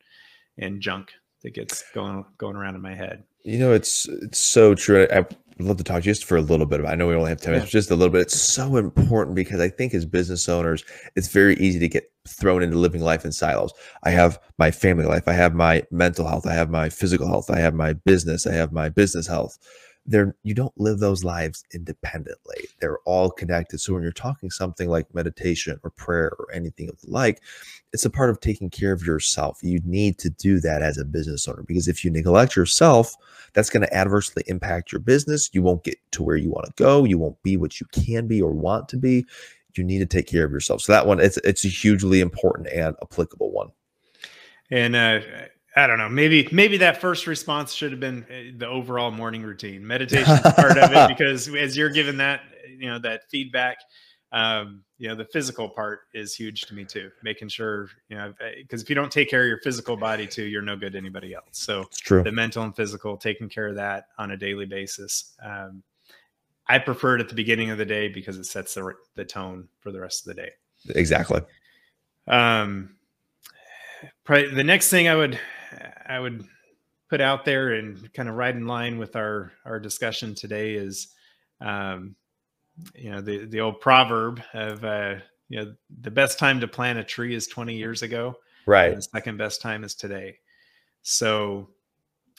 [0.58, 3.24] and junk that gets going going around in my head.
[3.44, 5.06] You know, it's it's so true.
[5.12, 5.18] I,
[5.58, 6.84] I'd love to talk just for a little bit.
[6.84, 7.78] I know we only have 10 minutes, yeah.
[7.78, 8.22] just a little bit.
[8.22, 12.62] It's so important because I think as business owners, it's very easy to get thrown
[12.62, 13.72] into living life in silos.
[14.02, 17.50] I have my family life, I have my mental health, I have my physical health,
[17.50, 19.58] I have my business, I have my business health
[20.06, 22.66] they're you don't live those lives independently.
[22.80, 23.80] They're all connected.
[23.80, 27.42] So when you're talking something like meditation or prayer or anything of the like
[27.92, 29.58] it's a part of taking care of yourself.
[29.62, 33.14] You need to do that as a business owner because if you neglect yourself
[33.52, 35.50] that's going to adversely impact your business.
[35.52, 37.04] You won't get to where you want to go.
[37.04, 39.24] You won't be what you can be or want to be.
[39.74, 40.82] You need to take care of yourself.
[40.82, 43.68] So that one it's it's a hugely important and applicable one.
[44.70, 45.20] And uh
[45.76, 46.08] I don't know.
[46.08, 49.86] Maybe maybe that first response should have been eh, the overall morning routine.
[49.86, 53.76] Meditation part of it because as you're giving that you know that feedback,
[54.32, 57.10] um, you know the physical part is huge to me too.
[57.22, 60.44] Making sure you know because if you don't take care of your physical body too,
[60.44, 61.44] you're no good to anybody else.
[61.52, 62.22] So it's true.
[62.22, 65.36] The mental and physical, taking care of that on a daily basis.
[65.44, 65.82] Um,
[66.68, 69.68] I prefer it at the beginning of the day because it sets the the tone
[69.80, 70.50] for the rest of the day.
[70.94, 71.42] Exactly.
[72.26, 72.96] Um,
[74.24, 75.38] probably the next thing I would
[76.06, 76.44] I would
[77.08, 81.08] put out there and kind of right in line with our our discussion today is,
[81.60, 82.16] um,
[82.94, 85.16] you know, the the old proverb of uh,
[85.48, 88.36] you know the best time to plant a tree is 20 years ago,
[88.66, 88.94] right?
[88.96, 90.36] the second best time is today.
[91.02, 91.68] So,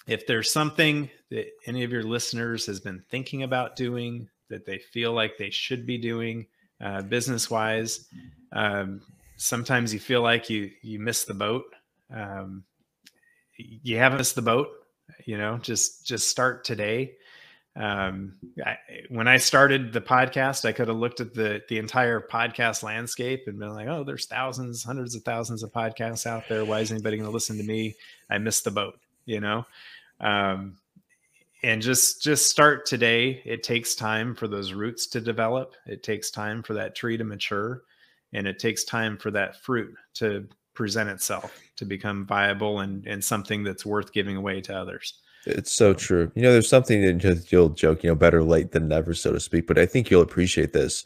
[0.07, 4.79] if there's something that any of your listeners has been thinking about doing that they
[4.79, 6.47] feel like they should be doing
[6.79, 8.07] uh, business wise,
[8.53, 9.01] um,
[9.37, 11.65] sometimes you feel like you you miss the boat.
[12.13, 12.63] Um,
[13.57, 14.69] you haven't missed the boat.
[15.25, 17.15] You know, just just start today.
[17.75, 18.33] Um,
[18.65, 18.77] I,
[19.09, 23.43] when I started the podcast, I could have looked at the the entire podcast landscape
[23.47, 26.65] and been like, "Oh, there's thousands, hundreds of thousands of podcasts out there.
[26.65, 27.95] Why is anybody going to listen to me?
[28.29, 29.65] I missed the boat." You know,
[30.19, 30.77] um,
[31.63, 33.41] and just just start today.
[33.45, 35.75] It takes time for those roots to develop.
[35.85, 37.83] It takes time for that tree to mature,
[38.33, 43.23] and it takes time for that fruit to present itself to become viable and, and
[43.23, 45.15] something that's worth giving away to others.
[45.47, 46.31] It's so true.
[46.35, 49.39] You know, there's something that you'll joke, you know, better late than never, so to
[49.39, 49.65] speak.
[49.65, 51.03] But I think you'll appreciate this.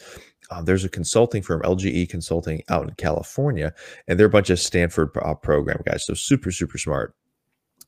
[0.49, 3.73] Uh, there's a consulting firm, LGE Consulting, out in California,
[4.09, 6.05] and they're a bunch of Stanford uh, program guys.
[6.05, 7.15] So super, super smart.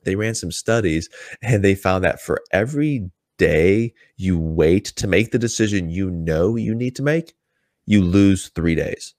[0.05, 1.09] They ran some studies
[1.41, 6.55] and they found that for every day you wait to make the decision you know
[6.55, 7.33] you need to make,
[7.85, 9.15] you lose three days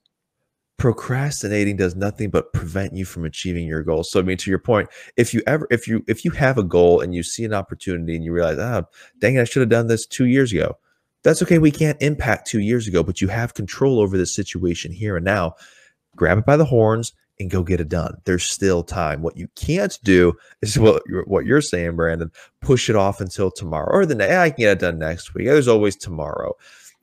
[0.79, 4.59] procrastinating does nothing but prevent you from achieving your goals so i mean to your
[4.59, 7.55] point if you ever if you if you have a goal and you see an
[7.55, 8.85] opportunity and you realize oh
[9.21, 10.77] dang it i should have done this two years ago
[11.25, 11.59] That's okay.
[11.59, 15.25] We can't impact two years ago, but you have control over the situation here and
[15.25, 15.55] now.
[16.17, 18.19] Grab it by the horns and go get it done.
[18.25, 19.23] There's still time.
[19.23, 22.31] What you can't do is what you're, what you're saying, Brandon.
[22.61, 24.35] Push it off until tomorrow or the next.
[24.35, 25.46] Ah, I can get it done next week.
[25.46, 26.55] There's always tomorrow.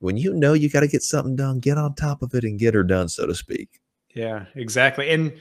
[0.01, 2.59] When you know you got to get something done, get on top of it and
[2.59, 3.79] get her done, so to speak.
[4.13, 5.09] Yeah, exactly.
[5.09, 5.33] And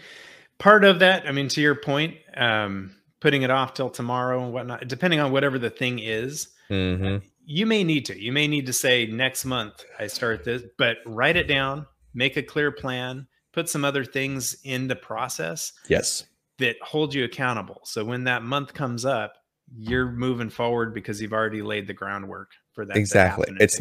[0.58, 4.52] part of that, I mean, to your point, um, putting it off till tomorrow and
[4.52, 7.26] whatnot, depending on whatever the thing is, Mm-hmm.
[7.44, 8.16] you may need to.
[8.22, 11.84] You may need to say next month I start this, but write it down,
[12.14, 16.22] make a clear plan, put some other things in the process Yes.
[16.58, 17.80] that hold you accountable.
[17.82, 19.34] So when that month comes up,
[19.76, 22.96] you're moving forward because you've already laid the groundwork for that.
[22.96, 23.46] Exactly.
[23.60, 23.78] It's.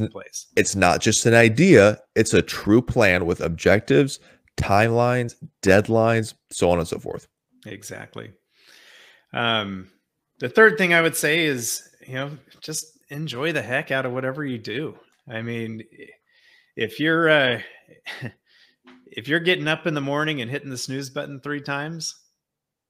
[0.55, 4.19] It's not just an idea, it's a true plan with objectives,
[4.57, 7.27] timelines, deadlines, so on and so forth.
[7.65, 8.31] Exactly.
[9.33, 9.89] Um,
[10.39, 12.31] the third thing I would say is, you know,
[12.61, 14.97] just enjoy the heck out of whatever you do.
[15.29, 15.83] I mean,
[16.75, 17.61] if you're uh,
[19.05, 22.15] if you're getting up in the morning and hitting the snooze button three times,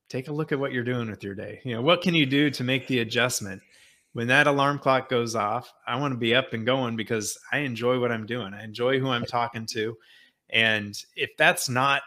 [0.09, 1.61] take a look at what you're doing with your day.
[1.63, 3.61] You know, what can you do to make the adjustment?
[4.13, 7.59] When that alarm clock goes off, I want to be up and going because I
[7.59, 8.53] enjoy what I'm doing.
[8.53, 9.95] I enjoy who I'm talking to.
[10.49, 12.01] And if that's not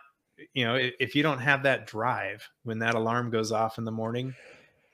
[0.55, 3.85] you know if, if you don't have that drive when that alarm goes off in
[3.85, 4.35] the morning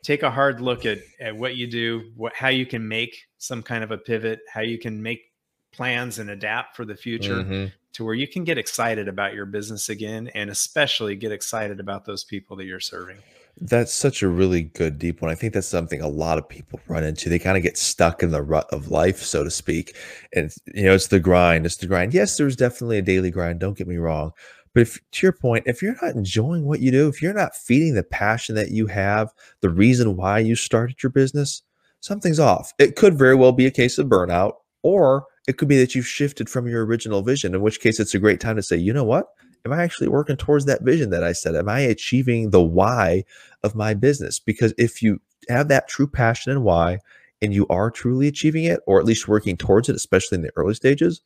[0.02, 3.62] take a hard look at at what you do what how you can make some
[3.62, 5.32] kind of a pivot how you can make
[5.72, 7.72] plans and adapt for the future Mhm.
[7.94, 12.04] to where you can get excited about your business again and especially get excited about
[12.04, 13.18] those people that you're serving
[13.61, 15.30] That's such a really good deep one.
[15.30, 17.28] I think that's something a lot of people run into.
[17.28, 19.96] They kind of get stuck in the rut of life, so to speak.
[20.32, 21.66] And you know, it's the grind.
[21.66, 22.14] It's the grind.
[22.14, 23.59] Yes, there's definitely a daily grind.
[23.59, 24.30] Don't get me wrong.
[24.74, 27.56] But if to your point, if you're not enjoying what you do, if you're not
[27.56, 31.62] feeding the passion that you have, the reason why you started your business,
[32.00, 32.72] something's off.
[32.78, 34.52] It could very well be a case of burnout,
[34.84, 38.14] or it could be that you've shifted from your original vision, in which case it's
[38.14, 39.26] a great time to say, you know what?
[39.64, 41.54] Am I actually working towards that vision that I said?
[41.54, 43.24] Am I achieving the why
[43.62, 44.38] of my business?
[44.38, 46.98] Because if you have that true passion and why,
[47.40, 50.50] and you are truly achieving it, or at least working towards it, especially in the
[50.56, 51.20] early stages,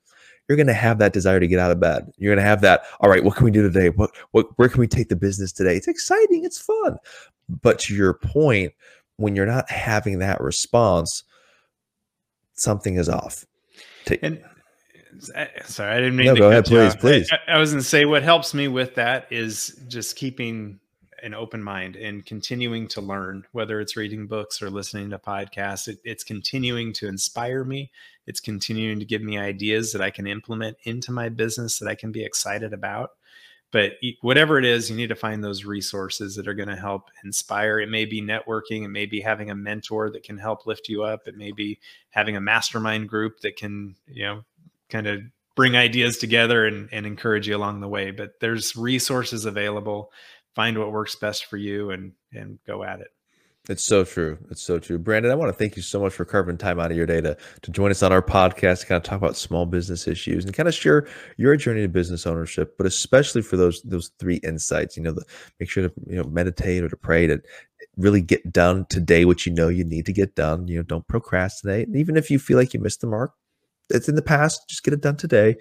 [0.49, 2.13] you're going to have that desire to get out of bed.
[2.19, 3.91] You're going to have that, all right, what can we do today?
[3.91, 5.77] What, what, where can we take the business today?
[5.77, 6.45] It's exciting.
[6.45, 6.99] It's fun.
[7.49, 8.73] But to your point,
[9.17, 11.23] when you're not having that response,
[12.55, 13.47] something is off.
[14.21, 14.43] And
[15.65, 17.01] sorry i didn't mean No, to go cut ahead, please, off.
[17.01, 17.31] please.
[17.33, 20.79] I, I was going to say what helps me with that is just keeping
[21.23, 25.87] an open mind and continuing to learn whether it's reading books or listening to podcasts.
[25.87, 27.93] It, it's continuing to inspire me.
[28.27, 31.95] It's continuing to give me ideas that i can implement into my business that i
[31.95, 33.11] can be excited about.
[33.71, 37.09] But whatever it is you need to find those resources that are going to help
[37.25, 37.79] inspire.
[37.79, 41.05] It may be networking it may be having a mentor that can help lift you
[41.05, 41.27] up.
[41.29, 41.79] It may be
[42.11, 44.45] having a mastermind group that can you know
[44.93, 45.21] kind of
[45.57, 50.13] bring ideas together and, and encourage you along the way but there's resources available
[50.55, 53.09] find what works best for you and and go at it
[53.69, 54.39] It's so true.
[54.51, 54.99] It's so true.
[54.99, 57.21] Brandon, I want to thank you so much for carving time out of your day
[57.21, 60.45] to, to join us on our podcast to kind of talk about small business issues
[60.45, 64.41] and kind of share your journey to business ownership, but especially for those those three
[64.43, 65.25] insights, you know, the,
[65.61, 67.41] make sure to you know meditate or to pray to
[67.97, 70.67] really get done today what you know you need to get done.
[70.67, 71.89] You know, don't procrastinate.
[71.95, 73.33] Even if you feel like you missed the mark,
[73.93, 75.57] it's in the past, just get it done today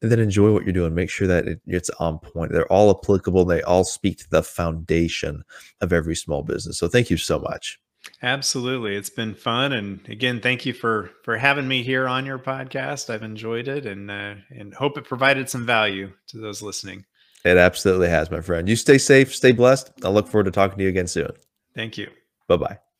[0.00, 0.94] and then enjoy what you're doing.
[0.94, 2.52] Make sure that it, it's on point.
[2.52, 3.44] They're all applicable.
[3.44, 5.44] They all speak to the foundation
[5.80, 6.78] of every small business.
[6.78, 7.78] So thank you so much.
[8.20, 12.38] absolutely it's been fun and again thank you for for having me here on your
[12.38, 17.04] podcast i've enjoyed it and uh, and hope it provided some value to those listening
[17.44, 18.68] It absolutely has, my friend.
[18.68, 19.90] You stay safe, stay blessed.
[20.04, 21.30] I look forward to talking to you again soon.
[21.74, 22.08] thank you
[22.48, 22.91] Bye bye.